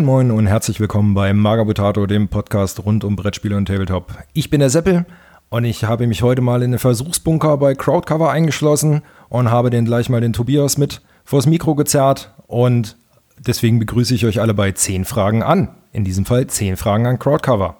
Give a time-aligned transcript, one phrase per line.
[0.00, 4.14] Moin Moin und herzlich willkommen bei Magabotato, dem Podcast rund um Brettspiele und Tabletop.
[4.32, 5.04] Ich bin der Seppel
[5.50, 9.84] und ich habe mich heute mal in den Versuchsbunker bei Crowdcover eingeschlossen und habe den
[9.84, 12.96] gleich mal den Tobias mit vors Mikro gezerrt und
[13.38, 15.68] deswegen begrüße ich euch alle bei 10 Fragen an.
[15.92, 17.76] In diesem Fall 10 Fragen an Crowdcover.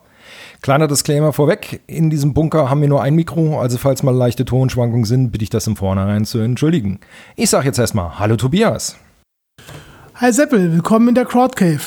[0.61, 4.45] Kleiner Disclaimer vorweg, in diesem Bunker haben wir nur ein Mikro, also falls mal leichte
[4.45, 7.01] Tonschwankungen sind, bitte ich das im Vornherein zu entschuldigen.
[7.37, 8.97] Ich sage jetzt erstmal Hallo Tobias.
[10.17, 11.81] Hi Seppel, willkommen in der Crowdcave.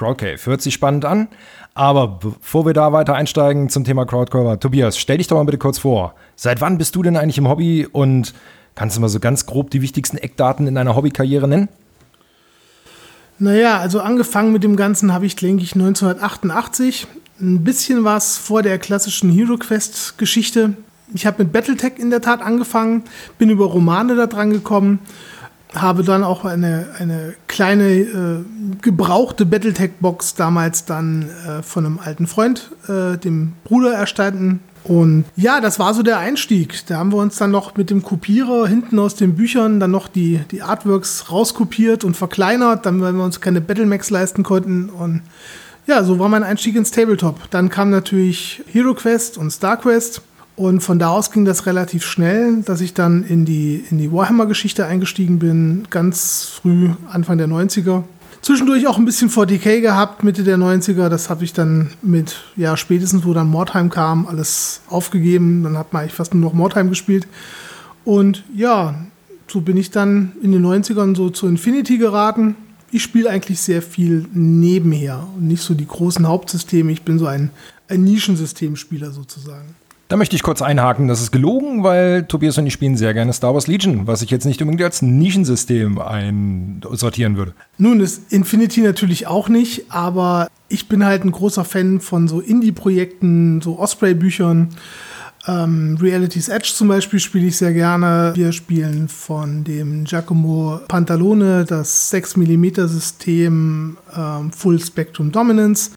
[0.00, 1.28] Crowdcave hört sich spannend an,
[1.74, 5.58] aber bevor wir da weiter einsteigen zum Thema Crowdcover, Tobias, stell dich doch mal bitte
[5.58, 6.14] kurz vor.
[6.36, 8.32] Seit wann bist du denn eigentlich im Hobby und
[8.74, 11.68] kannst du mal so ganz grob die wichtigsten Eckdaten in deiner Hobbykarriere nennen?
[13.38, 17.06] Naja, also angefangen mit dem Ganzen habe ich, denke ich, 1988.
[17.38, 20.78] Ein bisschen was vor der klassischen Hero Quest Geschichte.
[21.12, 23.02] Ich habe mit Battletech in der Tat angefangen,
[23.36, 25.00] bin über Romane da dran gekommen
[25.74, 28.44] habe dann auch eine, eine kleine äh,
[28.82, 34.60] gebrauchte Battletech-Box damals dann äh, von einem alten Freund, äh, dem Bruder, erstanden.
[34.82, 36.86] Und ja, das war so der Einstieg.
[36.86, 40.08] Da haben wir uns dann noch mit dem Kopierer hinten aus den Büchern dann noch
[40.08, 44.88] die, die Artworks rauskopiert und verkleinert, dann weil wir uns keine Battlemax leisten konnten.
[44.88, 45.22] Und
[45.86, 47.50] ja, so war mein Einstieg ins Tabletop.
[47.50, 50.22] Dann kam natürlich Hero Quest und Star Quest.
[50.56, 54.12] Und von da aus ging das relativ schnell, dass ich dann in die, in die
[54.12, 58.02] Warhammer-Geschichte eingestiegen bin, ganz früh, Anfang der 90er.
[58.42, 61.08] Zwischendurch auch ein bisschen 40k gehabt, Mitte der 90er.
[61.08, 65.62] Das habe ich dann mit, ja, spätestens wo dann Mordheim kam, alles aufgegeben.
[65.62, 67.26] Dann hat man eigentlich fast nur noch Mordheim gespielt.
[68.04, 68.94] Und ja,
[69.46, 72.56] so bin ich dann in den 90ern so zu Infinity geraten.
[72.90, 76.92] Ich spiele eigentlich sehr viel nebenher und nicht so die großen Hauptsysteme.
[76.92, 77.50] Ich bin so ein,
[77.88, 79.74] ein Nischensystemspieler sozusagen.
[80.10, 83.32] Da möchte ich kurz einhaken, das ist gelogen, weil Tobias und ich spielen sehr gerne
[83.32, 87.54] Star Wars Legion, was ich jetzt nicht unbedingt als Nischensystem einsortieren würde.
[87.78, 92.40] Nun ist Infinity natürlich auch nicht, aber ich bin halt ein großer Fan von so
[92.40, 94.70] Indie-Projekten, so Osprey-Büchern.
[95.46, 98.32] Ähm, Reality's Edge zum Beispiel spiele ich sehr gerne.
[98.34, 105.92] Wir spielen von dem Giacomo Pantalone das 6mm System ähm, Full Spectrum Dominance.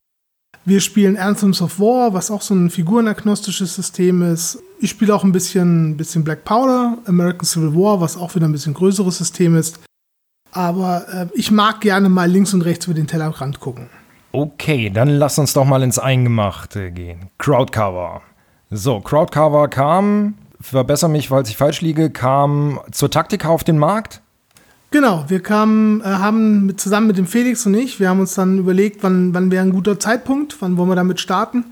[0.65, 4.59] Wir spielen Anthems of War, was auch so ein figurenagnostisches System ist.
[4.79, 8.53] Ich spiele auch ein bisschen, bisschen Black Powder, American Civil War, was auch wieder ein
[8.53, 9.81] bisschen größeres System ist.
[10.53, 13.89] Aber äh, ich mag gerne mal links und rechts über den Tellerrand gucken.
[14.31, 17.29] Okay, dann lass uns doch mal ins Eingemachte gehen.
[17.37, 18.21] Crowdcover.
[18.71, 24.22] So, Crowdcover kam, verbessere mich, falls ich falsch liege, kam zur Taktika auf den Markt.
[24.93, 28.35] Genau, wir kamen, äh, haben mit, zusammen mit dem Felix und ich, wir haben uns
[28.35, 31.65] dann überlegt, wann, wann wäre ein guter Zeitpunkt, wann wollen wir damit starten.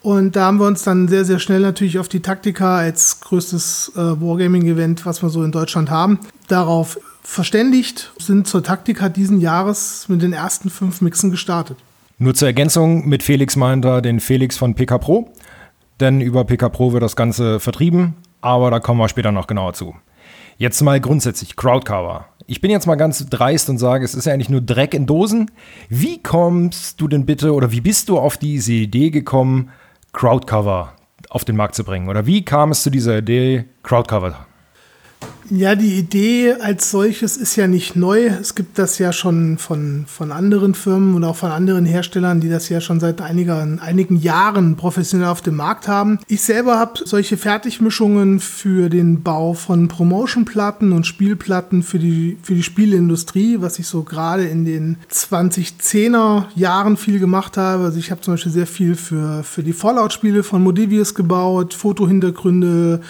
[0.00, 3.92] Und da haben wir uns dann sehr, sehr schnell natürlich auf die Taktika als größtes
[3.94, 6.18] äh, Wargaming-Event, was wir so in Deutschland haben,
[6.48, 11.76] darauf verständigt, sind zur Taktika diesen Jahres mit den ersten fünf Mixen gestartet.
[12.16, 15.30] Nur zur Ergänzung, mit Felix meint er den Felix von PK Pro,
[16.00, 19.74] denn über PK Pro wird das Ganze vertrieben, aber da kommen wir später noch genauer
[19.74, 19.94] zu.
[20.58, 22.26] Jetzt mal grundsätzlich Crowdcover.
[22.46, 25.06] Ich bin jetzt mal ganz dreist und sage, es ist ja eigentlich nur Dreck in
[25.06, 25.50] Dosen.
[25.88, 29.70] Wie kommst du denn bitte oder wie bist du auf diese Idee gekommen,
[30.12, 30.94] Crowdcover
[31.30, 32.08] auf den Markt zu bringen?
[32.08, 34.46] Oder wie kam es zu dieser Idee, Crowdcover
[35.54, 38.24] ja, die Idee als solches ist ja nicht neu.
[38.24, 42.48] Es gibt das ja schon von, von anderen Firmen und auch von anderen Herstellern, die
[42.48, 46.20] das ja schon seit einiger, einigen Jahren professionell auf dem Markt haben.
[46.26, 52.54] Ich selber habe solche Fertigmischungen für den Bau von Promotion-Platten und Spielplatten für die, für
[52.54, 57.84] die Spielindustrie, was ich so gerade in den 2010er Jahren viel gemacht habe.
[57.84, 63.02] Also ich habe zum Beispiel sehr viel für, für die Fallout-Spiele von Modivius gebaut, Fotohintergründe,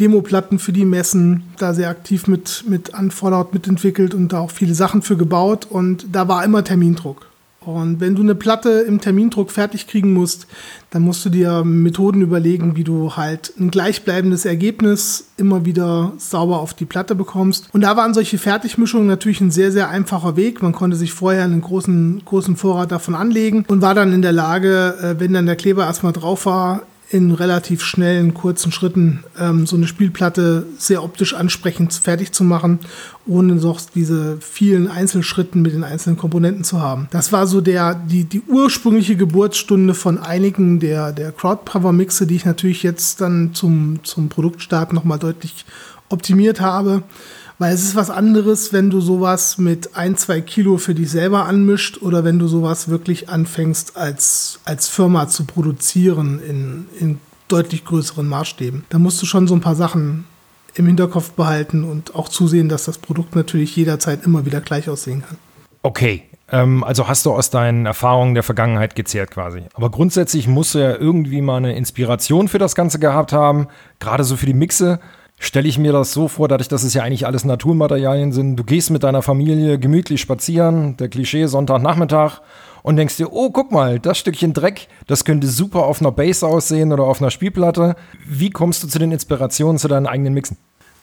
[0.00, 4.50] Demoplatten für die Messen, da sehr aktiv mit, mit an Fallout mitentwickelt und da auch
[4.50, 7.30] viele Sachen für gebaut und da war immer Termindruck.
[7.60, 10.46] Und wenn du eine Platte im Termindruck fertig kriegen musst,
[10.90, 16.60] dann musst du dir Methoden überlegen, wie du halt ein gleichbleibendes Ergebnis immer wieder sauber
[16.60, 17.68] auf die Platte bekommst.
[17.72, 20.62] Und da waren solche Fertigmischungen natürlich ein sehr, sehr einfacher Weg.
[20.62, 24.32] Man konnte sich vorher einen großen, großen Vorrat davon anlegen und war dann in der
[24.32, 29.66] Lage, äh, wenn dann der Kleber erstmal drauf war, in relativ schnellen, kurzen Schritten ähm,
[29.66, 32.78] so eine Spielplatte sehr optisch ansprechend fertig zu machen,
[33.26, 37.08] ohne noch diese vielen Einzelschritten mit den einzelnen Komponenten zu haben.
[37.10, 42.44] Das war so der, die, die ursprüngliche Geburtsstunde von einigen der, der Crowdpower-Mixe, die ich
[42.44, 45.64] natürlich jetzt dann zum, zum Produktstart nochmal deutlich
[46.10, 47.02] optimiert habe.
[47.58, 51.44] Weil es ist was anderes, wenn du sowas mit ein, zwei Kilo für dich selber
[51.44, 57.18] anmischt oder wenn du sowas wirklich anfängst als, als Firma zu produzieren in, in
[57.48, 58.84] deutlich größeren Maßstäben.
[58.88, 60.24] Da musst du schon so ein paar Sachen
[60.74, 65.22] im Hinterkopf behalten und auch zusehen, dass das Produkt natürlich jederzeit immer wieder gleich aussehen
[65.26, 65.36] kann.
[65.82, 69.62] Okay, Ähm, also hast du aus deinen Erfahrungen der Vergangenheit gezehrt quasi.
[69.74, 73.68] Aber grundsätzlich musst du ja irgendwie mal eine Inspiration für das Ganze gehabt haben,
[74.00, 75.00] gerade so für die Mixe.
[75.42, 78.56] Stelle ich mir das so vor, dadurch, dass es ja eigentlich alles Naturmaterialien sind.
[78.56, 82.42] Du gehst mit deiner Familie gemütlich spazieren, der Klischee Sonntagnachmittag
[82.82, 86.46] und denkst dir, oh, guck mal, das Stückchen Dreck, das könnte super auf einer Base
[86.46, 87.96] aussehen oder auf einer Spielplatte.
[88.28, 90.58] Wie kommst du zu den Inspirationen zu deinen eigenen Mixen?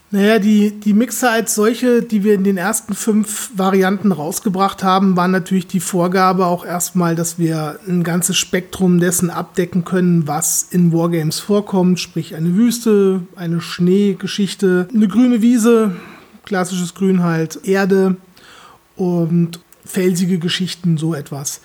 [0.10, 5.18] Naja, die, die Mixer als solche, die wir in den ersten fünf Varianten rausgebracht haben,
[5.18, 10.64] waren natürlich die Vorgabe auch erstmal, dass wir ein ganzes Spektrum dessen abdecken können, was
[10.72, 15.98] in Wargames vorkommt, sprich eine Wüste, eine Schneegeschichte, eine grüne Wiese,
[16.46, 18.16] klassisches Grün halt, Erde
[18.96, 21.60] und felsige Geschichten, so etwas.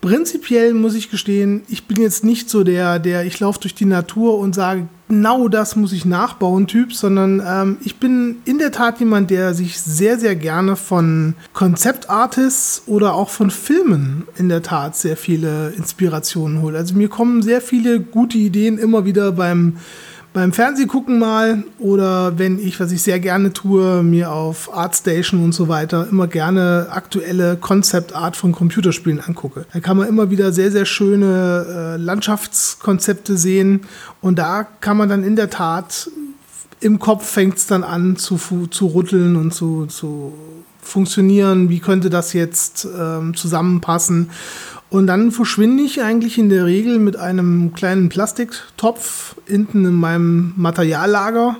[0.00, 3.84] Prinzipiell muss ich gestehen, ich bin jetzt nicht so der, der ich laufe durch die
[3.84, 8.72] Natur und sage, genau das muss ich nachbauen Typ, sondern ähm, ich bin in der
[8.72, 14.62] Tat jemand, der sich sehr, sehr gerne von Konzeptartists oder auch von Filmen in der
[14.62, 16.76] Tat sehr viele Inspirationen holt.
[16.76, 19.76] Also mir kommen sehr viele gute Ideen immer wieder beim
[20.36, 25.52] beim Fernsehgucken mal oder wenn ich, was ich sehr gerne tue, mir auf Artstation und
[25.52, 29.64] so weiter immer gerne aktuelle Concept Art von Computerspielen angucke.
[29.72, 33.86] Da kann man immer wieder sehr, sehr schöne äh, Landschaftskonzepte sehen
[34.20, 36.10] und da kann man dann in der Tat
[36.80, 38.36] im Kopf fängt es dann an zu,
[38.70, 40.34] zu rütteln und zu, zu
[40.82, 44.30] funktionieren, wie könnte das jetzt ähm, zusammenpassen.
[44.88, 50.52] Und dann verschwinde ich eigentlich in der Regel mit einem kleinen Plastiktopf hinten in meinem
[50.56, 51.56] Materiallager.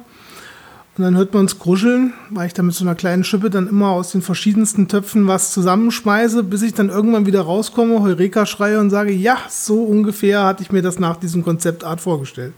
[0.97, 3.69] Und dann hört man es gruscheln, weil ich da mit so einer kleinen Schippe dann
[3.69, 8.81] immer aus den verschiedensten Töpfen was zusammenschmeiße, bis ich dann irgendwann wieder rauskomme, Heureka schreie
[8.81, 12.55] und sage, ja, so ungefähr hatte ich mir das nach diesem Konzeptart vorgestellt.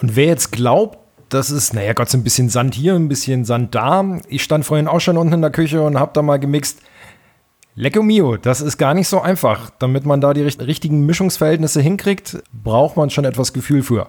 [0.00, 0.98] Und wer jetzt glaubt,
[1.28, 4.20] das ist, naja Gott, so ein bisschen Sand hier, ein bisschen Sand da.
[4.28, 6.78] Ich stand vorhin auch schon unten in der Küche und habe da mal gemixt.
[7.78, 9.68] Lecco mio, das ist gar nicht so einfach.
[9.78, 14.08] Damit man da die richtigen Mischungsverhältnisse hinkriegt, braucht man schon etwas Gefühl für.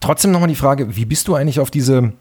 [0.00, 2.14] Trotzdem nochmal die Frage, wie bist du eigentlich auf diese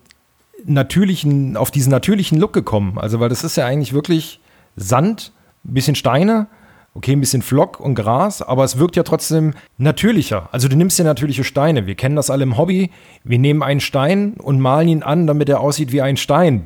[0.66, 3.00] natürlichen, auf diesen natürlichen Look gekommen?
[3.00, 4.42] Also, weil das ist ja eigentlich wirklich
[4.76, 5.32] Sand,
[5.64, 6.48] ein bisschen Steine,
[6.94, 10.50] okay, ein bisschen Flock und Gras, aber es wirkt ja trotzdem natürlicher.
[10.52, 11.88] Also du nimmst ja natürliche Steine.
[11.88, 12.92] Wir kennen das alle im Hobby.
[13.24, 16.66] Wir nehmen einen Stein und malen ihn an, damit er aussieht wie ein Stein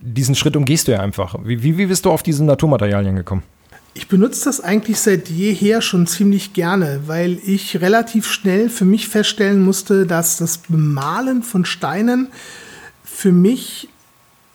[0.00, 1.36] diesen Schritt umgehst du ja einfach.
[1.44, 3.42] Wie, wie, bist du auf diese Naturmaterialien gekommen?
[3.94, 9.08] Ich benutze das eigentlich seit jeher schon ziemlich gerne, weil ich relativ schnell für mich
[9.08, 12.28] feststellen musste, dass das Bemalen von Steinen
[13.04, 13.88] für mich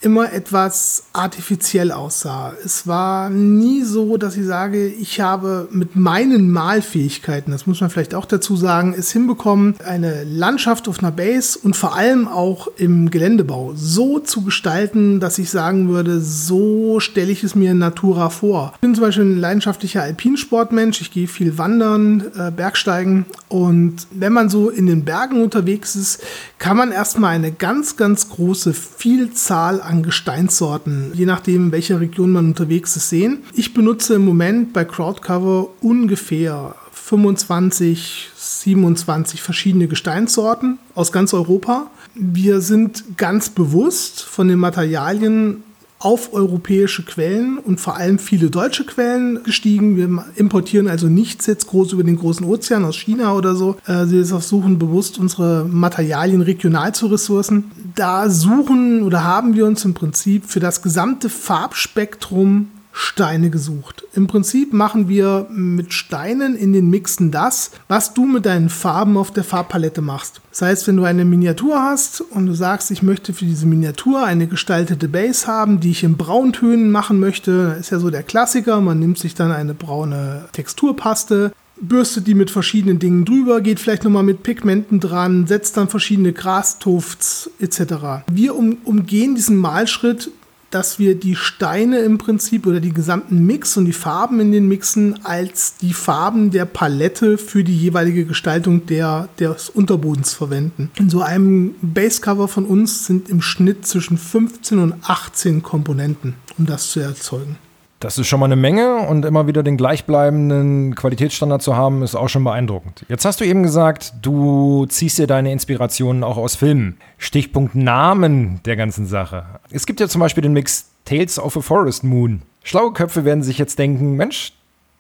[0.02, 2.54] immer etwas artifiziell aussah.
[2.64, 7.90] Es war nie so, dass ich sage, ich habe mit meinen Malfähigkeiten, das muss man
[7.90, 12.70] vielleicht auch dazu sagen, es hinbekommen, eine Landschaft auf einer Base und vor allem auch
[12.78, 17.80] im Geländebau so zu gestalten, dass ich sagen würde, so stelle ich es mir in
[17.80, 18.72] Natura vor.
[18.76, 24.32] Ich bin zum Beispiel ein leidenschaftlicher Alpinsportmensch, ich gehe viel wandern, äh, Bergsteigen und wenn
[24.32, 26.22] man so in den Bergen unterwegs ist,
[26.58, 32.32] kann man erstmal eine ganz, ganz große Vielzahl an Gesteinssorten, je nachdem, in welcher Region
[32.32, 33.40] man unterwegs ist, sehen.
[33.54, 41.90] Ich benutze im Moment bei Crowdcover ungefähr 25, 27 verschiedene Gesteinssorten aus ganz Europa.
[42.14, 45.64] Wir sind ganz bewusst von den Materialien
[46.00, 49.98] auf europäische Quellen und vor allem viele deutsche Quellen gestiegen.
[49.98, 53.76] Wir importieren also nichts jetzt groß über den großen Ozean aus China oder so.
[53.86, 57.72] Äh, wir versuchen bewusst unsere Materialien regional zu ressourcen.
[57.96, 62.70] Da suchen oder haben wir uns im Prinzip für das gesamte Farbspektrum
[63.02, 64.04] Steine gesucht.
[64.14, 69.16] Im Prinzip machen wir mit Steinen in den Mixen das, was du mit deinen Farben
[69.16, 70.42] auf der Farbpalette machst.
[70.50, 74.26] Das heißt, wenn du eine Miniatur hast und du sagst, ich möchte für diese Miniatur
[74.26, 78.82] eine gestaltete Base haben, die ich in Brauntönen machen möchte, ist ja so der Klassiker,
[78.82, 84.04] man nimmt sich dann eine braune Texturpaste, bürstet die mit verschiedenen Dingen drüber, geht vielleicht
[84.04, 88.26] nochmal mit Pigmenten dran, setzt dann verschiedene Grastufts etc.
[88.30, 90.32] Wir um, umgehen diesen Malschritt
[90.72, 94.68] dass wir die Steine im Prinzip oder die gesamten Mix und die Farben in den
[94.68, 100.92] Mixen als die Farben der Palette für die jeweilige Gestaltung der, des Unterbodens verwenden.
[100.98, 106.66] In so einem Basecover von uns sind im Schnitt zwischen 15 und 18 Komponenten, um
[106.66, 107.58] das zu erzeugen.
[108.00, 112.16] Das ist schon mal eine Menge und immer wieder den gleichbleibenden Qualitätsstandard zu haben, ist
[112.16, 113.06] auch schon beeindruckend.
[113.10, 116.98] Jetzt hast du eben gesagt, du ziehst dir deine Inspirationen auch aus Filmen.
[117.18, 119.46] Stichpunkt Namen der ganzen Sache.
[119.70, 122.42] Es gibt ja zum Beispiel den Mix Tales of a Forest Moon.
[122.64, 124.54] Schlaue Köpfe werden sich jetzt denken, Mensch,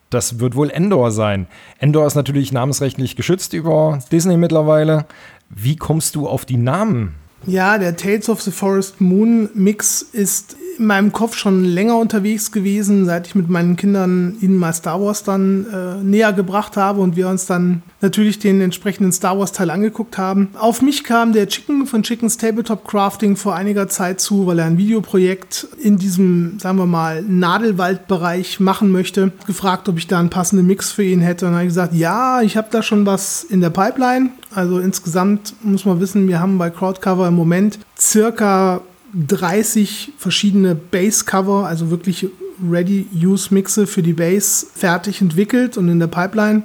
[0.10, 1.48] das wird wohl Endor sein.
[1.78, 5.06] Endor ist natürlich namensrechtlich geschützt über Disney mittlerweile.
[5.50, 7.16] Wie kommst du auf die Namen?
[7.46, 12.52] Ja, der Tales of the Forest Moon Mix ist in meinem Kopf schon länger unterwegs
[12.52, 17.02] gewesen, seit ich mit meinen Kindern ihnen mal Star Wars dann äh, näher gebracht habe
[17.02, 20.50] und wir uns dann natürlich den entsprechenden Star Wars Teil angeguckt haben.
[20.58, 24.66] Auf mich kam der Chicken von Chickens Tabletop Crafting vor einiger Zeit zu, weil er
[24.66, 29.32] ein Videoprojekt in diesem, sagen wir mal, Nadelwaldbereich machen möchte.
[29.46, 31.48] Gefragt, ob ich da einen passenden Mix für ihn hätte.
[31.48, 34.30] Und habe ich gesagt, ja, ich habe da schon was in der Pipeline.
[34.56, 38.82] Also insgesamt muss man wissen, wir haben bei Crowdcover im Moment circa
[39.14, 42.28] 30 verschiedene Bass-Cover, also wirklich
[42.70, 46.64] Ready-Use-Mixe für die Bass fertig entwickelt und in der Pipeline.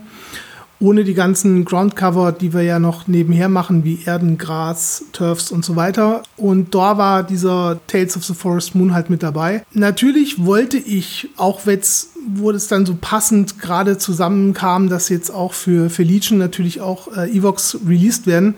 [0.80, 5.64] Ohne die ganzen Groundcover, die wir ja noch nebenher machen, wie Erden, Gras, Turfs und
[5.64, 6.22] so weiter.
[6.36, 9.64] Und da war dieser Tales of the Forest Moon halt mit dabei.
[9.72, 15.31] Natürlich wollte ich, auch wenn es wo es dann so passend gerade zusammenkam, dass jetzt
[15.31, 18.54] auch für, für Legion natürlich auch äh, Evox released werden,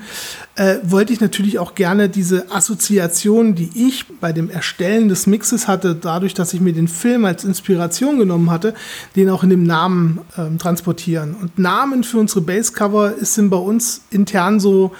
[0.55, 5.69] äh, wollte ich natürlich auch gerne diese Assoziation, die ich bei dem Erstellen des Mixes
[5.69, 8.75] hatte, dadurch, dass ich mir den Film als Inspiration genommen hatte,
[9.17, 11.35] den auch in dem Namen ähm, transportieren.
[11.35, 14.93] Und Namen für unsere Basecover sind bei uns intern so,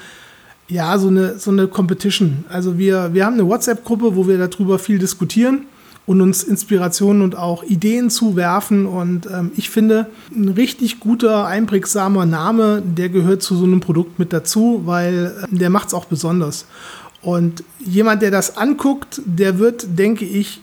[0.69, 2.45] ja, so eine, so eine Competition.
[2.49, 5.67] Also wir, wir haben eine WhatsApp-Gruppe, wo wir darüber viel diskutieren
[6.07, 8.87] und uns Inspirationen und auch Ideen zuwerfen.
[8.87, 14.19] Und ähm, ich finde, ein richtig guter, einprägsamer Name, der gehört zu so einem Produkt
[14.19, 16.67] mit dazu, weil äh, der macht es auch besonders.
[17.23, 20.61] Und jemand, der das anguckt, der wird, denke ich,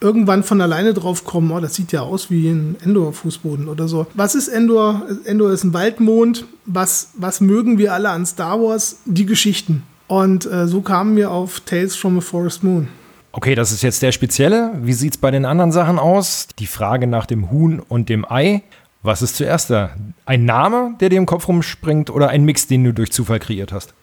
[0.00, 4.08] irgendwann von alleine drauf kommen, oh, das sieht ja aus wie ein Endor-Fußboden oder so.
[4.14, 5.06] Was ist Endor?
[5.24, 6.44] Endor ist ein Waldmond.
[6.66, 8.98] Was, was mögen wir alle an Star Wars?
[9.04, 9.84] Die Geschichten.
[10.08, 12.88] Und äh, so kamen wir auf Tales from a Forest Moon.
[13.32, 14.72] Okay, das ist jetzt der spezielle.
[14.82, 16.48] Wie sieht es bei den anderen Sachen aus?
[16.58, 18.62] Die Frage nach dem Huhn und dem Ei.
[19.02, 19.96] Was ist zuerst da?
[20.26, 23.72] Ein Name, der dir im Kopf rumspringt oder ein Mix, den du durch Zufall kreiert
[23.72, 23.94] hast?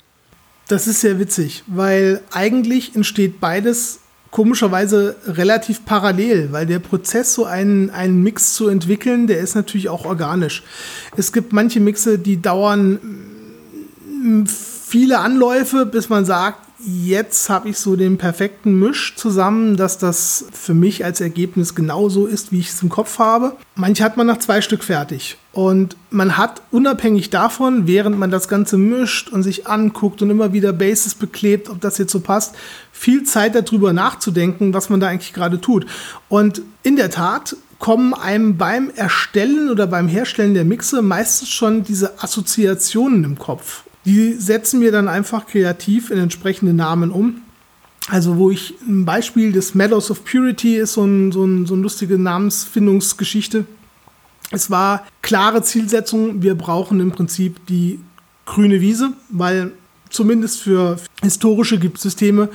[0.68, 4.00] Das ist sehr witzig, weil eigentlich entsteht beides
[4.32, 9.90] komischerweise relativ parallel, weil der Prozess, so einen, einen Mix zu entwickeln, der ist natürlich
[9.90, 10.64] auch organisch.
[11.18, 13.00] Es gibt manche Mixe, die dauern
[14.06, 19.98] mm, viele Anläufe, bis man sagt, Jetzt habe ich so den perfekten Misch zusammen, dass
[19.98, 23.58] das für mich als Ergebnis genauso ist, wie ich es im Kopf habe.
[23.76, 25.38] Manche hat man nach zwei Stück fertig.
[25.52, 30.54] Und man hat unabhängig davon, während man das Ganze mischt und sich anguckt und immer
[30.54, 32.56] wieder Bases beklebt, ob das jetzt so passt,
[32.94, 35.86] viel Zeit darüber nachzudenken, was man da eigentlich gerade tut.
[36.30, 41.84] Und in der Tat kommen einem beim Erstellen oder beim Herstellen der Mixe meistens schon
[41.84, 43.84] diese Assoziationen im Kopf.
[44.10, 47.44] Die setzen wir dann einfach kreativ in entsprechende Namen um.
[48.08, 51.76] Also wo ich ein Beispiel des Meadows of Purity ist so, ein, so, ein, so
[51.76, 53.66] eine lustige Namensfindungsgeschichte.
[54.50, 58.00] Es war klare Zielsetzung, wir brauchen im Prinzip die
[58.48, 59.74] grüne Wiese, weil
[60.10, 62.50] zumindest für historische Systeme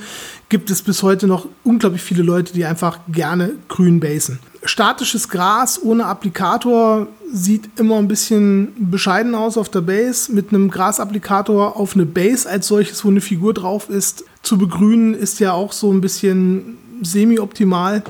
[0.49, 4.39] gibt es bis heute noch unglaublich viele Leute, die einfach gerne grün basen.
[4.63, 10.31] Statisches Gras ohne Applikator sieht immer ein bisschen bescheiden aus auf der Base.
[10.31, 15.13] Mit einem Grasapplikator auf eine Base als solches, wo eine Figur drauf ist, zu begrünen,
[15.13, 18.03] ist ja auch so ein bisschen semi-optimal.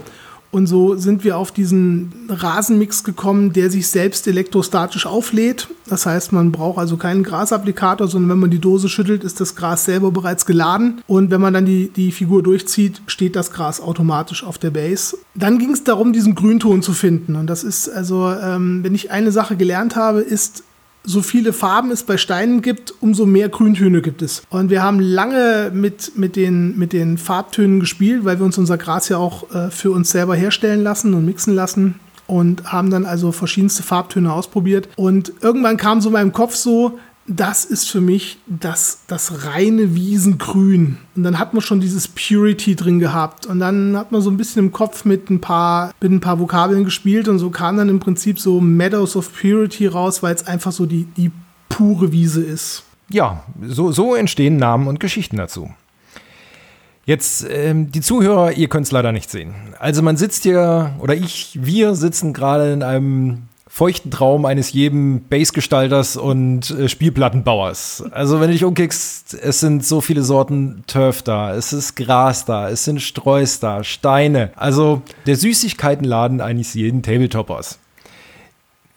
[0.55, 5.67] Und so sind wir auf diesen Rasenmix gekommen, der sich selbst elektrostatisch auflädt.
[5.85, 9.57] Das heißt, man braucht also keinen Grasapplikator, sondern wenn man die Dose schüttelt, ist das
[9.57, 11.01] Gras selber bereits geladen.
[11.07, 15.17] Und wenn man dann die, die Figur durchzieht, steht das Gras automatisch auf der Base.
[15.33, 17.35] Dann ging es darum, diesen Grünton zu finden.
[17.35, 20.63] Und das ist also, ähm, wenn ich eine Sache gelernt habe, ist
[21.05, 24.43] so viele Farben es bei Steinen gibt, umso mehr Grüntöne gibt es.
[24.49, 28.77] Und wir haben lange mit, mit, den, mit den Farbtönen gespielt, weil wir uns unser
[28.77, 33.05] Gras ja auch äh, für uns selber herstellen lassen und mixen lassen und haben dann
[33.05, 34.89] also verschiedenste Farbtöne ausprobiert.
[34.95, 36.97] Und irgendwann kam so in meinem Kopf so,
[37.27, 40.97] das ist für mich das, das reine Wiesengrün.
[41.15, 43.47] Und dann hat man schon dieses Purity drin gehabt.
[43.47, 46.39] Und dann hat man so ein bisschen im Kopf mit ein paar, mit ein paar
[46.39, 47.27] Vokabeln gespielt.
[47.27, 50.85] Und so kam dann im Prinzip so Meadows of Purity raus, weil es einfach so
[50.85, 51.31] die, die
[51.67, 52.83] pure Wiese ist.
[53.09, 55.71] Ja, so, so entstehen Namen und Geschichten dazu.
[57.07, 59.53] Jetzt, ähm, die Zuhörer, ihr könnt es leider nicht sehen.
[59.79, 63.43] Also man sitzt hier, oder ich, wir sitzen gerade in einem
[63.75, 68.05] feuchten Traum eines jeden Bassgestalters und äh, Spielplattenbauers.
[68.11, 72.45] Also wenn du dich umkickst, es sind so viele Sorten Turf da, es ist Gras
[72.45, 74.51] da, es sind Streus da, Steine.
[74.55, 77.77] Also der Süßigkeitenladen eines jeden Tabletoppers.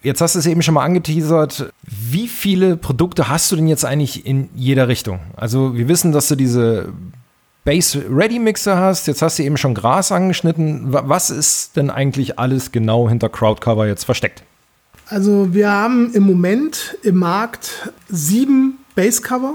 [0.05, 1.73] Jetzt hast du es eben schon mal angeteasert.
[1.83, 5.19] Wie viele Produkte hast du denn jetzt eigentlich in jeder Richtung?
[5.35, 6.93] Also wir wissen, dass du diese
[7.65, 9.09] Base Ready Mixer hast.
[9.09, 10.85] Jetzt hast du eben schon Gras angeschnitten.
[10.93, 14.45] Was ist denn eigentlich alles genau hinter Crowdcover jetzt versteckt?
[15.11, 19.55] Also wir haben im Moment im Markt sieben Basecover.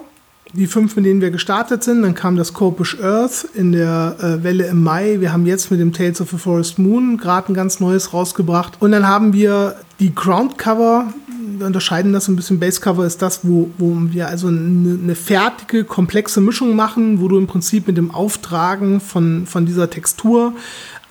[0.55, 2.03] die fünf, mit denen wir gestartet sind.
[2.03, 5.19] Dann kam das Corpus Earth in der äh, Welle im Mai.
[5.19, 8.73] Wir haben jetzt mit dem Tales of the Forest Moon gerade ein ganz neues rausgebracht.
[8.79, 11.11] Und dann haben wir die Ground Cover.
[11.57, 12.59] Wir unterscheiden das ein bisschen.
[12.59, 17.27] Base Cover ist das, wo, wo wir also eine, eine fertige, komplexe Mischung machen, wo
[17.27, 20.53] du im Prinzip mit dem Auftragen von, von dieser Textur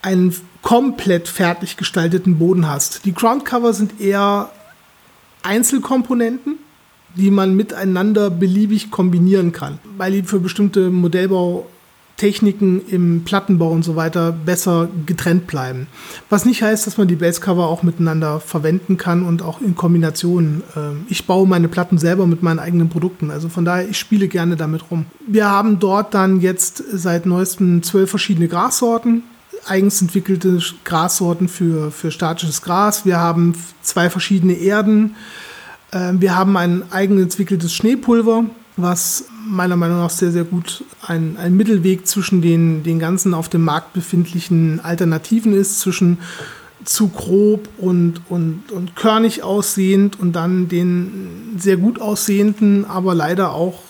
[0.03, 3.05] einen komplett fertig gestalteten Boden hast.
[3.05, 4.51] Die Ground Cover sind eher
[5.43, 6.59] Einzelkomponenten
[7.17, 13.97] die man miteinander beliebig kombinieren kann, weil die für bestimmte Modellbautechniken im Plattenbau und so
[13.97, 15.89] weiter besser getrennt bleiben.
[16.31, 20.63] Was nicht heißt, dass man die Basecover auch miteinander verwenden kann und auch in Kombinationen.
[20.77, 24.29] Ähm, ich baue meine Platten selber mit meinen eigenen Produkten, also von daher, ich spiele
[24.29, 25.07] gerne damit rum.
[25.27, 29.23] Wir haben dort dann jetzt seit neuestem zwölf verschiedene Grassorten,
[29.67, 33.05] eigens entwickelte Grassorten für, für statisches Gras.
[33.05, 35.17] Wir haben zwei verschiedene Erden.
[35.93, 38.45] Ähm, wir haben ein eigen entwickeltes Schneepulver,
[38.77, 43.49] was meiner Meinung nach sehr, sehr gut ein, ein Mittelweg zwischen den, den ganzen auf
[43.49, 46.19] dem Markt befindlichen Alternativen ist, zwischen
[46.85, 53.53] zu grob und, und, und körnig aussehend und dann den sehr gut aussehenden, aber leider
[53.53, 53.81] auch,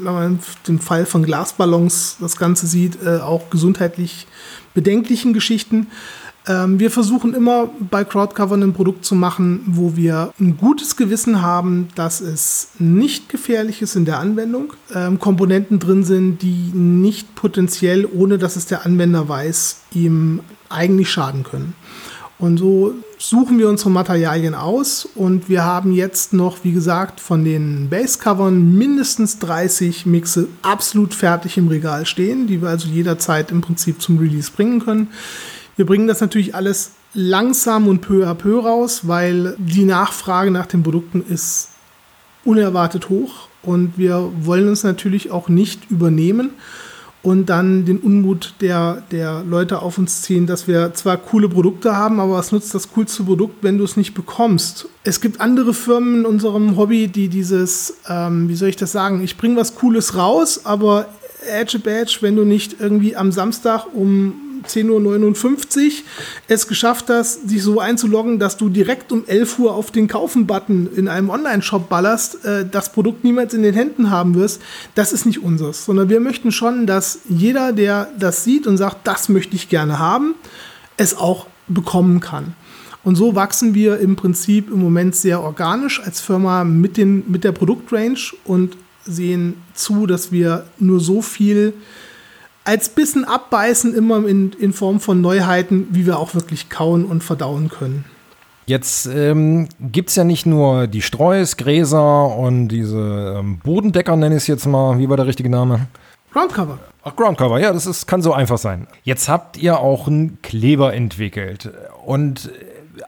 [0.00, 0.38] wenn man
[0.68, 4.26] den Fall von Glasballons das Ganze sieht, äh, auch gesundheitlich
[4.74, 5.88] bedenklichen Geschichten.
[6.46, 11.42] Ähm, wir versuchen immer bei Crowdcover ein Produkt zu machen, wo wir ein gutes Gewissen
[11.42, 17.34] haben, dass es nicht gefährlich ist in der Anwendung, ähm, Komponenten drin sind, die nicht
[17.34, 21.74] potenziell, ohne dass es der Anwender weiß, ihm eigentlich schaden können.
[22.40, 25.06] Und so suchen wir unsere Materialien aus.
[25.14, 31.58] Und wir haben jetzt noch, wie gesagt, von den Basecovern mindestens 30 Mixe absolut fertig
[31.58, 35.08] im Regal stehen, die wir also jederzeit im Prinzip zum Release bringen können.
[35.76, 40.66] Wir bringen das natürlich alles langsam und peu à peu raus, weil die Nachfrage nach
[40.66, 41.68] den Produkten ist
[42.44, 43.48] unerwartet hoch.
[43.62, 46.52] Und wir wollen uns natürlich auch nicht übernehmen
[47.22, 51.94] und dann den Unmut der, der Leute auf uns ziehen, dass wir zwar coole Produkte
[51.96, 54.88] haben, aber was nutzt das coolste Produkt, wenn du es nicht bekommst?
[55.04, 59.22] Es gibt andere Firmen in unserem Hobby, die dieses, ähm, wie soll ich das sagen,
[59.22, 61.06] ich bringe was Cooles raus, aber
[61.46, 64.34] Edge Badge, wenn du nicht irgendwie am Samstag um
[64.66, 65.92] 10.59 Uhr
[66.48, 70.90] es geschafft hast, sich so einzuloggen, dass du direkt um 11 Uhr auf den Kaufen-Button
[70.94, 74.62] in einem Online-Shop ballerst, äh, das Produkt niemals in den Händen haben wirst,
[74.94, 75.84] das ist nicht unseres.
[75.84, 79.98] Sondern wir möchten schon, dass jeder, der das sieht und sagt, das möchte ich gerne
[79.98, 80.34] haben,
[80.96, 82.54] es auch bekommen kann.
[83.02, 87.44] Und so wachsen wir im Prinzip im Moment sehr organisch als Firma mit, den, mit
[87.44, 91.72] der Produktrange und sehen zu, dass wir nur so viel
[92.64, 97.22] als bisschen abbeißen, immer in, in Form von Neuheiten, wie wir auch wirklich kauen und
[97.22, 98.04] verdauen können.
[98.66, 104.36] Jetzt ähm, gibt es ja nicht nur die Streus, Gräser und diese ähm, Bodendecker, nenne
[104.36, 104.98] ich es jetzt mal.
[104.98, 105.88] Wie war der richtige Name?
[106.32, 106.78] Groundcover.
[107.02, 108.86] Ach, Groundcover, ja, das ist, kann so einfach sein.
[109.02, 111.70] Jetzt habt ihr auch einen Kleber entwickelt.
[112.04, 112.50] Und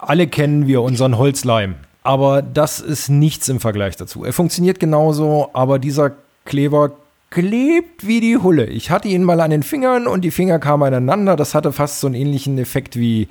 [0.00, 1.76] alle kennen wir unseren Holzleim.
[2.02, 4.24] Aber das ist nichts im Vergleich dazu.
[4.24, 6.12] Er funktioniert genauso, aber dieser
[6.44, 6.90] Kleber
[7.32, 8.66] klebt wie die Hulle.
[8.66, 11.34] Ich hatte ihn mal an den Fingern und die Finger kamen aneinander.
[11.34, 13.28] Das hatte fast so einen ähnlichen Effekt wie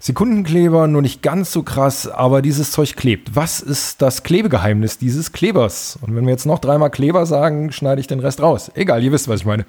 [0.00, 3.36] Sekundenkleber, nur nicht ganz so krass, aber dieses Zeug klebt.
[3.36, 5.98] Was ist das Klebegeheimnis dieses Klebers?
[6.00, 8.72] Und wenn wir jetzt noch dreimal Kleber sagen, schneide ich den Rest raus.
[8.74, 9.66] Egal, ihr wisst, was ich meine.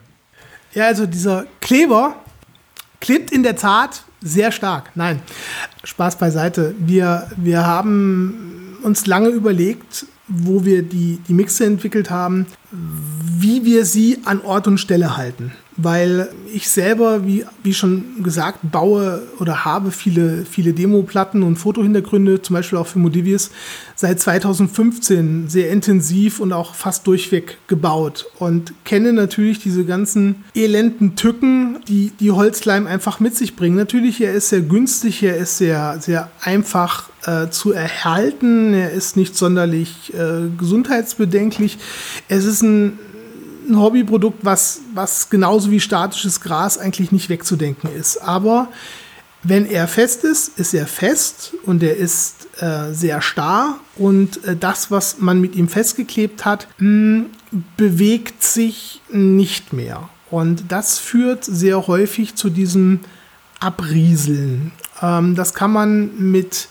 [0.73, 2.15] Ja, also dieser Kleber
[3.01, 4.91] klebt in der Tat sehr stark.
[4.95, 5.21] Nein,
[5.83, 6.75] Spaß beiseite.
[6.79, 13.85] Wir, wir haben uns lange überlegt, wo wir die, die Mixe entwickelt haben, wie wir
[13.85, 19.65] sie an Ort und Stelle halten weil ich selber, wie, wie schon gesagt, baue oder
[19.65, 23.51] habe viele, viele Demo-Platten und Fotohintergründe, zum Beispiel auch für Modivius,
[23.95, 31.15] seit 2015 sehr intensiv und auch fast durchweg gebaut und kenne natürlich diese ganzen elenden
[31.15, 33.75] Tücken, die die Holzleim einfach mit sich bringen.
[33.75, 39.17] Natürlich, er ist sehr günstig, er ist sehr, sehr einfach äh, zu erhalten, er ist
[39.17, 41.77] nicht sonderlich äh, gesundheitsbedenklich.
[42.27, 42.99] Es ist ein
[43.67, 48.17] ein Hobbyprodukt, was, was genauso wie statisches Gras eigentlich nicht wegzudenken ist.
[48.17, 48.69] Aber
[49.43, 54.55] wenn er fest ist, ist er fest und er ist äh, sehr starr und äh,
[54.55, 57.25] das, was man mit ihm festgeklebt hat, mh, hm,
[57.77, 60.09] bewegt sich nicht mehr.
[60.31, 63.01] Und das führt sehr häufig zu diesem
[63.59, 64.71] Abrieseln.
[65.01, 66.67] Ähm, das kann man mit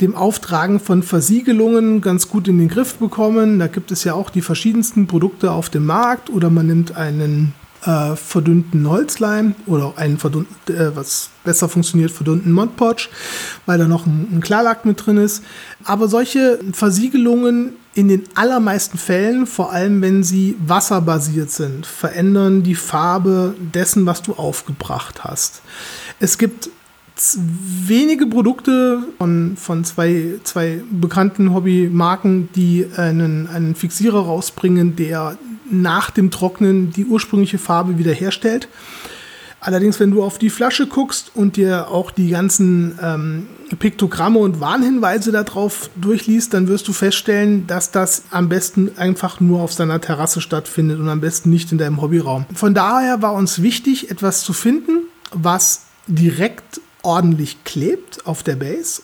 [0.00, 3.58] dem Auftragen von Versiegelungen ganz gut in den Griff bekommen.
[3.58, 7.54] Da gibt es ja auch die verschiedensten Produkte auf dem Markt oder man nimmt einen
[7.84, 13.08] äh, verdünnten Holzleim oder einen verdünnten, äh, was besser funktioniert, verdünnten Podge,
[13.66, 15.42] weil da noch ein, ein Klarlack mit drin ist.
[15.84, 22.76] Aber solche Versiegelungen in den allermeisten Fällen, vor allem wenn sie wasserbasiert sind, verändern die
[22.76, 25.62] Farbe dessen, was du aufgebracht hast.
[26.20, 26.70] Es gibt
[27.86, 35.36] wenige Produkte von, von zwei, zwei bekannten Hobbymarken, die einen, einen Fixierer rausbringen, der
[35.70, 38.68] nach dem Trocknen die ursprüngliche Farbe wiederherstellt.
[39.60, 43.46] Allerdings, wenn du auf die Flasche guckst und dir auch die ganzen ähm,
[43.78, 49.60] Piktogramme und Warnhinweise darauf durchliest, dann wirst du feststellen, dass das am besten einfach nur
[49.60, 52.46] auf seiner Terrasse stattfindet und am besten nicht in deinem Hobbyraum.
[52.54, 55.00] Von daher war uns wichtig, etwas zu finden,
[55.32, 59.02] was direkt ordentlich klebt auf der Base,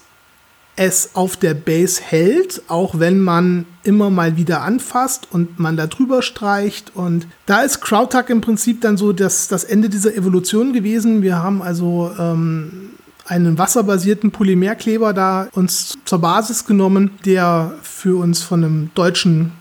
[0.77, 5.87] es auf der Base hält, auch wenn man immer mal wieder anfasst und man da
[5.87, 6.95] drüber streicht.
[6.95, 11.23] Und da ist CrowdTag im Prinzip dann so das, das Ende dieser Evolution gewesen.
[11.23, 12.91] Wir haben also ähm,
[13.25, 19.53] einen wasserbasierten Polymerkleber da uns zur Basis genommen, der für uns von einem deutschen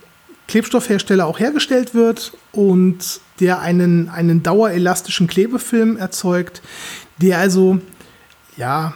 [0.48, 6.62] Klebstoffhersteller auch hergestellt wird und der einen, einen dauerelastischen Klebefilm erzeugt,
[7.22, 7.80] der also
[8.58, 8.94] ja,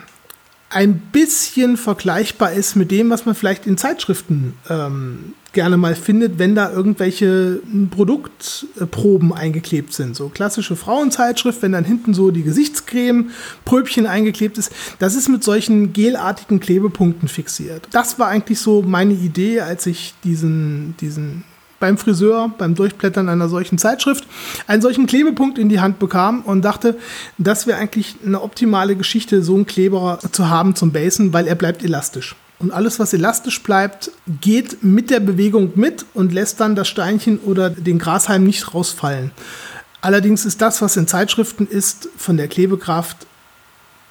[0.69, 6.37] ein bisschen vergleichbar ist mit dem, was man vielleicht in Zeitschriften ähm, gerne mal findet,
[6.37, 10.15] wenn da irgendwelche Produktproben eingeklebt sind.
[10.15, 13.31] So klassische Frauenzeitschrift, wenn dann hinten so die Gesichtscreme,
[13.65, 14.71] Pröbchen eingeklebt ist.
[14.99, 17.87] Das ist mit solchen gelartigen Klebepunkten fixiert.
[17.91, 21.43] Das war eigentlich so meine Idee, als ich diesen, diesen
[21.79, 24.25] beim Friseur, beim Durchblättern einer solchen Zeitschrift,
[24.67, 26.97] einen solchen Klebepunkt in die Hand bekam und dachte,
[27.37, 31.55] das wäre eigentlich eine optimale Geschichte, so einen Kleber zu haben zum Basen, weil er
[31.55, 32.35] bleibt elastisch.
[32.59, 34.11] Und alles, was elastisch bleibt,
[34.41, 39.31] geht mit der Bewegung mit und lässt dann das Steinchen oder den Grashalm nicht rausfallen.
[40.01, 43.27] Allerdings ist das, was in Zeitschriften ist, von der Klebekraft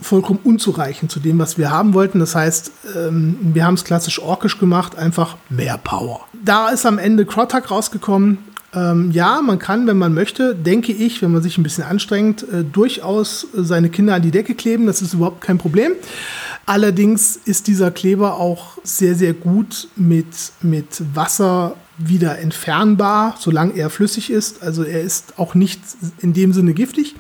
[0.00, 2.20] vollkommen unzureichend zu dem, was wir haben wollten.
[2.20, 6.20] Das heißt, ähm, wir haben es klassisch orkisch gemacht, einfach mehr Power.
[6.44, 8.38] Da ist am Ende Crotak rausgekommen.
[8.74, 12.42] Ähm, ja, man kann, wenn man möchte, denke ich, wenn man sich ein bisschen anstrengt,
[12.42, 14.87] äh, durchaus seine Kinder an die Decke kleben.
[14.87, 15.92] Das ist überhaupt kein Problem.
[16.66, 20.26] Allerdings ist dieser Kleber auch sehr, sehr gut mit,
[20.61, 24.62] mit Wasser wieder entfernbar, solange er flüssig ist.
[24.62, 25.80] Also er ist auch nicht
[26.20, 27.16] in dem Sinne giftig.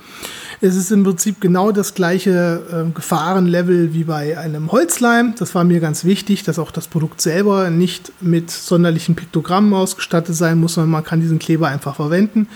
[0.60, 5.34] Es ist im Prinzip genau das gleiche äh, Gefahrenlevel wie bei einem Holzleim.
[5.38, 10.34] Das war mir ganz wichtig, dass auch das Produkt selber nicht mit sonderlichen Piktogrammen ausgestattet
[10.34, 12.48] sein muss, sondern man kann diesen Kleber einfach verwenden.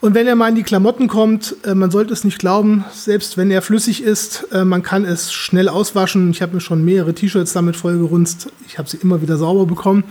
[0.00, 3.38] Und wenn er mal in die Klamotten kommt, äh, man sollte es nicht glauben, selbst
[3.38, 6.30] wenn er flüssig ist, äh, man kann es schnell auswaschen.
[6.30, 8.52] Ich habe mir schon mehrere T-Shirts damit vollgerunzt.
[8.66, 10.04] Ich habe sie immer wieder sauber bekommen.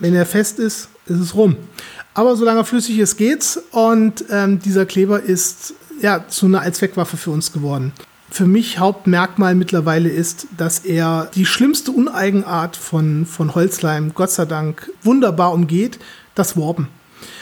[0.00, 1.56] Wenn er fest ist, ist es rum.
[2.12, 3.62] Aber solange er flüssig ist, geht's.
[3.70, 7.92] Und ähm, dieser Kleber ist ja, zu einer Allzweckwaffe für uns geworden.
[8.30, 14.46] Für mich Hauptmerkmal mittlerweile ist, dass er die schlimmste Uneigenart von, von Holzleim, Gott sei
[14.46, 15.98] Dank, wunderbar umgeht,
[16.34, 16.88] das Warpen.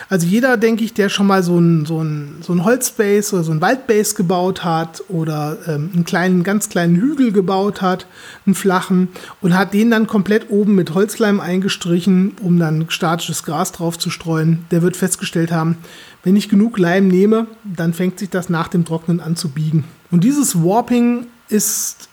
[0.08, 3.44] Also jeder, denke ich, der schon mal so ein, so ein, so ein Holzbase oder
[3.44, 8.06] so ein Waldbase gebaut hat oder ähm, einen kleinen, ganz kleinen Hügel gebaut hat,
[8.46, 9.08] einen flachen,
[9.40, 14.10] und hat den dann komplett oben mit Holzleim eingestrichen, um dann statisches Gras drauf zu
[14.10, 15.78] streuen, der wird festgestellt haben,
[16.24, 19.84] wenn ich genug Leim nehme, dann fängt sich das nach dem Trocknen an zu biegen.
[20.10, 22.08] Und dieses Warping ist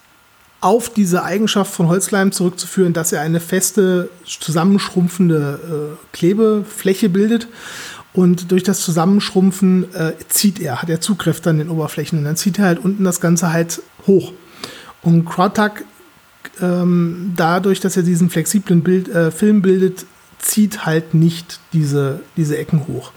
[0.59, 7.47] auf diese Eigenschaft von Holzleim zurückzuführen, dass er eine feste, zusammenschrumpfende äh, Klebefläche bildet.
[8.13, 12.35] Und durch das Zusammenschrumpfen äh, zieht er, hat er Zugkräfte an den Oberflächen und dann
[12.35, 14.33] zieht er halt unten das Ganze halt hoch.
[15.01, 15.83] Und Crowdtuck,
[16.61, 20.05] ähm, dadurch, dass er diesen flexiblen Bild, äh, Film bildet,
[20.39, 23.13] zieht halt nicht diese, diese Ecken hoch.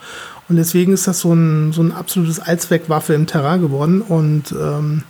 [0.48, 4.02] Und deswegen ist das so ein, so ein absolutes Allzweckwaffe im Terrain geworden.
[4.02, 5.04] Und ähm,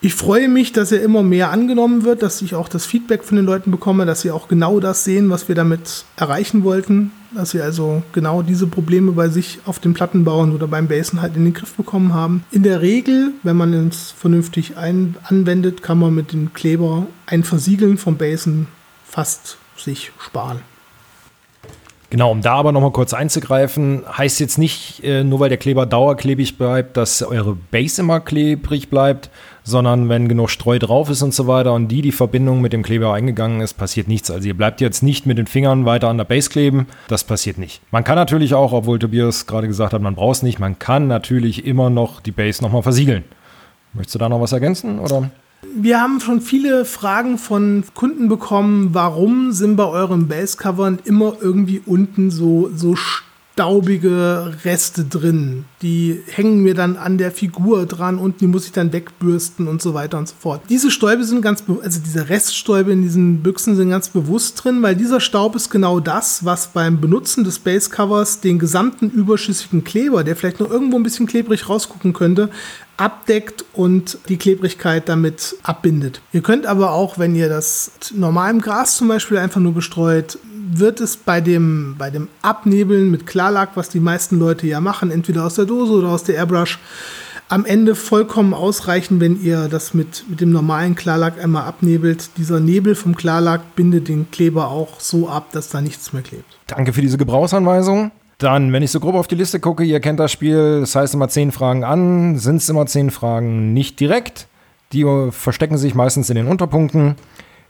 [0.00, 3.36] ich freue mich, dass er immer mehr angenommen wird, dass ich auch das Feedback von
[3.36, 7.12] den Leuten bekomme, dass sie auch genau das sehen, was wir damit erreichen wollten.
[7.34, 11.22] Dass sie also genau diese Probleme bei sich auf den Platten bauen oder beim Basen
[11.22, 12.44] halt in den Griff bekommen haben.
[12.50, 17.44] In der Regel, wenn man es vernünftig ein anwendet, kann man mit dem Kleber ein
[17.44, 18.66] Versiegeln vom Basen
[19.08, 20.60] fast sich sparen.
[22.12, 25.86] Genau, um da aber nochmal kurz einzugreifen, heißt jetzt nicht, äh, nur weil der Kleber
[25.86, 29.30] dauerklebig bleibt, dass eure Base immer klebrig bleibt,
[29.64, 32.82] sondern wenn genug Streu drauf ist und so weiter und die die Verbindung mit dem
[32.82, 34.30] Kleber eingegangen ist, passiert nichts.
[34.30, 37.56] Also ihr bleibt jetzt nicht mit den Fingern weiter an der Base kleben, das passiert
[37.56, 37.80] nicht.
[37.90, 41.06] Man kann natürlich auch, obwohl Tobias gerade gesagt hat, man braucht es nicht, man kann
[41.06, 43.24] natürlich immer noch die Base nochmal versiegeln.
[43.94, 45.30] Möchtest du da noch was ergänzen oder?
[45.74, 51.80] Wir haben schon viele Fragen von Kunden bekommen, warum sind bei euren Basecovern immer irgendwie
[51.86, 52.96] unten so, so
[53.52, 55.66] staubige Reste drin.
[55.82, 59.82] Die hängen mir dann an der Figur dran und die muss ich dann wegbürsten und
[59.82, 60.62] so weiter und so fort.
[60.70, 64.96] Diese Stäube sind ganz, also diese Reststäube in diesen Büchsen sind ganz bewusst drin, weil
[64.96, 70.24] dieser Staub ist genau das, was beim Benutzen des Base Covers den gesamten überschüssigen Kleber,
[70.24, 72.48] der vielleicht noch irgendwo ein bisschen klebrig rausgucken könnte,
[72.96, 76.22] abdeckt und die Klebrigkeit damit abbindet.
[76.32, 80.38] Ihr könnt aber auch, wenn ihr das normal im Gras zum Beispiel einfach nur bestreut,
[80.70, 85.10] wird es bei dem, bei dem Abnebeln mit Klarlack, was die meisten Leute ja machen,
[85.10, 86.78] entweder aus der Dose oder aus der Airbrush,
[87.48, 92.30] am Ende vollkommen ausreichen, wenn ihr das mit, mit dem normalen Klarlack einmal abnebelt.
[92.38, 96.46] Dieser Nebel vom Klarlack bindet den Kleber auch so ab, dass da nichts mehr klebt.
[96.66, 98.10] Danke für diese Gebrauchsanweisung.
[98.38, 101.14] Dann, wenn ich so grob auf die Liste gucke, ihr kennt das Spiel, das heißt
[101.14, 104.48] immer zehn Fragen an, sind es immer zehn Fragen nicht direkt.
[104.92, 107.16] Die verstecken sich meistens in den Unterpunkten.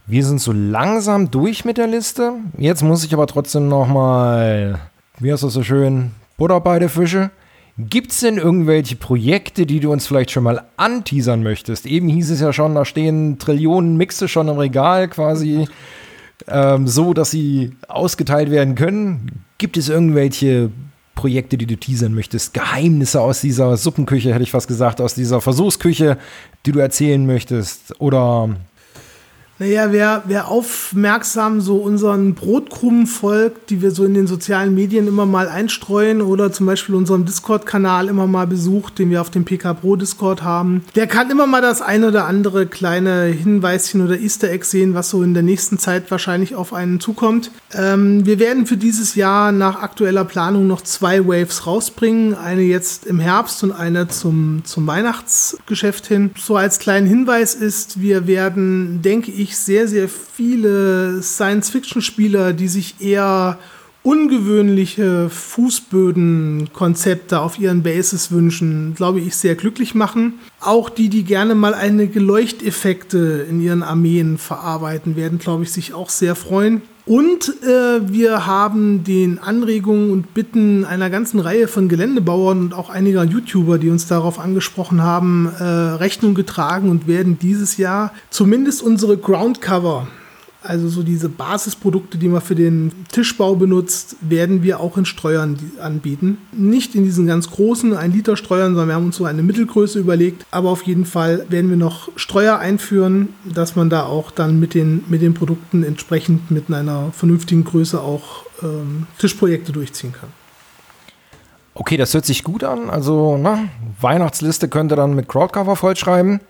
[0.06, 2.32] Wir sind so langsam durch mit der Liste.
[2.58, 4.78] Jetzt muss ich aber trotzdem noch mal,
[5.20, 7.30] wie heißt das so schön, Butter bei der Fische.
[7.78, 11.86] Gibt es denn irgendwelche Projekte, die du uns vielleicht schon mal anteasern möchtest?
[11.86, 15.66] Eben hieß es ja schon, da stehen Trillionen Mixe schon im Regal quasi,
[16.48, 19.44] ähm, so dass sie ausgeteilt werden können.
[19.56, 20.70] Gibt es irgendwelche
[21.14, 22.52] Projekte, die du teasern möchtest?
[22.52, 26.18] Geheimnisse aus dieser Suppenküche, hätte ich fast gesagt, aus dieser Versuchsküche,
[26.66, 27.98] die du erzählen möchtest?
[28.00, 28.50] Oder
[29.58, 35.06] naja, wer, wer aufmerksam so unseren Brotkrumen folgt, die wir so in den sozialen Medien
[35.06, 39.44] immer mal einstreuen oder zum Beispiel unseren Discord-Kanal immer mal besucht, den wir auf dem
[39.44, 44.18] PK Pro Discord haben, der kann immer mal das ein oder andere kleine Hinweischen oder
[44.18, 47.50] Easter Egg sehen, was so in der nächsten Zeit wahrscheinlich auf einen zukommt.
[47.72, 52.34] Ähm, wir werden für dieses Jahr nach aktueller Planung noch zwei Waves rausbringen.
[52.34, 56.30] Eine jetzt im Herbst und eine zum, zum Weihnachtsgeschäft hin.
[56.36, 62.68] So als kleinen Hinweis ist, wir werden, denke ich, ich sehr, sehr viele Science-Fiction-Spieler, die
[62.68, 63.58] sich eher
[64.02, 70.40] ungewöhnliche Fußbödenkonzepte auf ihren Bases wünschen, glaube ich, sehr glücklich machen.
[70.60, 75.94] Auch die, die gerne mal einige Leuchteffekte in ihren Armeen verarbeiten, werden, glaube ich, sich
[75.94, 76.82] auch sehr freuen.
[77.04, 82.90] Und äh, wir haben den Anregungen und Bitten einer ganzen Reihe von Geländebauern und auch
[82.90, 88.82] einiger YouTuber, die uns darauf angesprochen haben, äh, Rechnung getragen und werden dieses Jahr zumindest
[88.82, 90.06] unsere Groundcover
[90.62, 95.56] also so diese Basisprodukte, die man für den Tischbau benutzt, werden wir auch in Streuern
[95.80, 96.38] anbieten.
[96.52, 99.98] Nicht in diesen ganz großen 1 Liter Streuern, sondern wir haben uns so eine Mittelgröße
[99.98, 100.46] überlegt.
[100.50, 104.74] Aber auf jeden Fall werden wir noch Streuer einführen, dass man da auch dann mit
[104.74, 110.30] den, mit den Produkten entsprechend mit einer vernünftigen Größe auch ähm, Tischprojekte durchziehen kann.
[111.74, 112.90] Okay, das hört sich gut an.
[112.90, 113.60] Also, na,
[114.00, 116.40] Weihnachtsliste könnt ihr dann mit Crowdcover vollschreiben.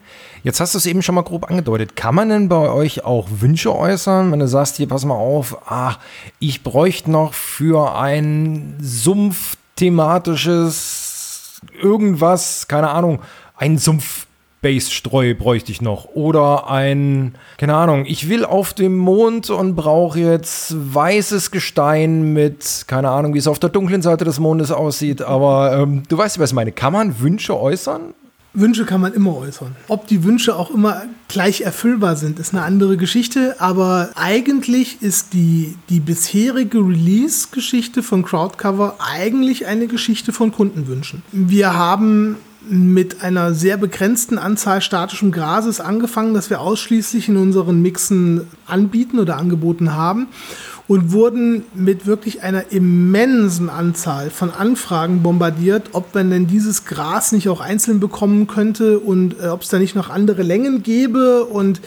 [0.43, 1.95] Jetzt hast du es eben schon mal grob angedeutet.
[1.95, 5.59] Kann man denn bei euch auch Wünsche äußern, wenn du sagst, hier, pass mal auf,
[5.67, 6.01] ach,
[6.41, 13.21] ich bräuchte noch für ein Sumpf-thematisches irgendwas, keine Ahnung,
[13.57, 14.27] ein Sumpf
[14.63, 16.07] Base-Streu bräuchte ich noch.
[16.15, 22.85] Oder ein, keine Ahnung, ich will auf dem Mond und brauche jetzt weißes Gestein mit,
[22.87, 25.21] keine Ahnung, wie es auf der dunklen Seite des Mondes aussieht.
[25.21, 26.73] Aber ähm, du weißt, was ich meine.
[26.73, 28.15] Kann man Wünsche äußern?
[28.55, 29.75] Wünsche kann man immer äußern.
[29.89, 33.57] Ob die Wünsche auch immer gleich erfüllbar sind, ist eine andere Geschichte.
[33.59, 41.23] Aber eigentlich ist die, die bisherige Release-Geschichte von Crowdcover eigentlich eine Geschichte von Kundenwünschen.
[41.33, 42.37] Wir haben
[42.69, 49.19] mit einer sehr begrenzten Anzahl statischem Grases angefangen, das wir ausschließlich in unseren Mixen anbieten
[49.19, 50.29] oder angeboten haben
[50.89, 57.33] und wurden mit wirklich einer immensen Anzahl von Anfragen bombardiert, ob man denn dieses Gras
[57.33, 61.45] nicht auch einzeln bekommen könnte und äh, ob es da nicht noch andere Längen gäbe.
[61.45, 61.81] Und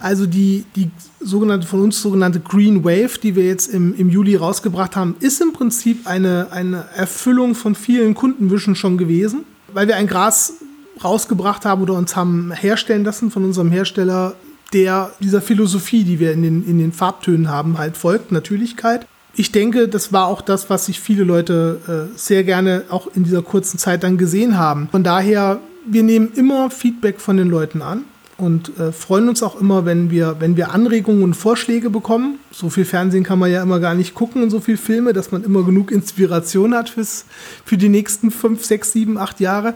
[0.00, 4.36] also die, die sogenannte von uns sogenannte Green Wave, die wir jetzt im, im Juli
[4.36, 9.96] rausgebracht haben, ist im Prinzip eine, eine Erfüllung von vielen Kundenwünschen schon gewesen weil wir
[9.96, 10.54] ein Gras
[11.02, 14.34] rausgebracht haben oder uns haben herstellen lassen von unserem Hersteller,
[14.72, 19.06] der dieser Philosophie, die wir in den, in den Farbtönen haben, halt folgt, Natürlichkeit.
[19.34, 23.24] Ich denke, das war auch das, was sich viele Leute äh, sehr gerne auch in
[23.24, 24.88] dieser kurzen Zeit dann gesehen haben.
[24.90, 28.04] Von daher, wir nehmen immer Feedback von den Leuten an
[28.38, 32.38] und äh, freuen uns auch immer, wenn wir, wenn wir Anregungen und Vorschläge bekommen.
[32.52, 35.32] So viel Fernsehen kann man ja immer gar nicht gucken und so viel Filme, dass
[35.32, 37.24] man immer genug Inspiration hat fürs,
[37.64, 39.74] für die nächsten fünf, sechs, sieben, acht Jahre.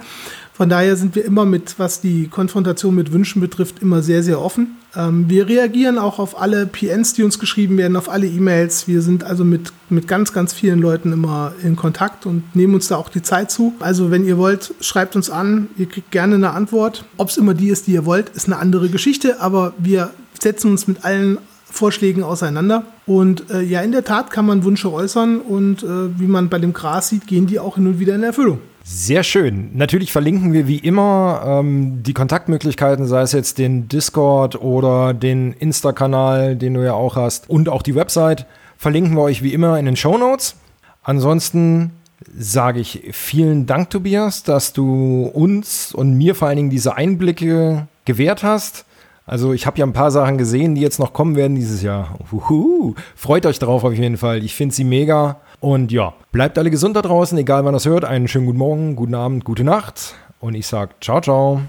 [0.62, 4.40] Von daher sind wir immer mit, was die Konfrontation mit Wünschen betrifft, immer sehr, sehr
[4.40, 4.76] offen.
[4.94, 8.86] Ähm, wir reagieren auch auf alle PNs, die uns geschrieben werden, auf alle E-Mails.
[8.86, 12.86] Wir sind also mit, mit ganz, ganz vielen Leuten immer in Kontakt und nehmen uns
[12.86, 13.74] da auch die Zeit zu.
[13.80, 15.66] Also wenn ihr wollt, schreibt uns an.
[15.78, 17.06] Ihr kriegt gerne eine Antwort.
[17.16, 19.40] Ob es immer die ist, die ihr wollt, ist eine andere Geschichte.
[19.40, 22.84] Aber wir setzen uns mit allen Vorschlägen auseinander.
[23.04, 26.60] Und äh, ja, in der Tat kann man Wünsche äußern und äh, wie man bei
[26.60, 28.60] dem Gras sieht, gehen die auch hin und wieder in Erfüllung.
[28.84, 29.70] Sehr schön.
[29.74, 35.52] Natürlich verlinken wir wie immer ähm, die Kontaktmöglichkeiten, sei es jetzt den Discord oder den
[35.52, 38.46] Insta-Kanal, den du ja auch hast, und auch die Website.
[38.76, 40.56] Verlinken wir euch wie immer in den Show Notes.
[41.04, 41.92] Ansonsten
[42.36, 47.86] sage ich vielen Dank, Tobias, dass du uns und mir vor allen Dingen diese Einblicke
[48.04, 48.84] gewährt hast.
[49.32, 52.18] Also ich habe ja ein paar Sachen gesehen, die jetzt noch kommen werden dieses Jahr.
[52.30, 52.94] Uhuhu.
[53.16, 54.44] Freut euch drauf auf jeden Fall.
[54.44, 55.40] Ich finde sie mega.
[55.58, 58.04] Und ja, bleibt alle gesund da draußen, egal wann ihr es hört.
[58.04, 60.16] Einen schönen guten Morgen, guten Abend, gute Nacht.
[60.38, 61.62] Und ich sage ciao, ciao.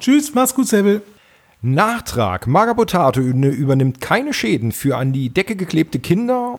[0.00, 1.02] Tschüss, mach's gut, Säbel.
[1.62, 2.48] Nachtrag.
[2.48, 6.58] Magabotato übernimmt keine Schäden für an die Decke geklebte Kinder.